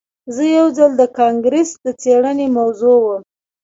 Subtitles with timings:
[0.35, 3.21] زه یو ځل د کانګرس د څیړنې موضوع وم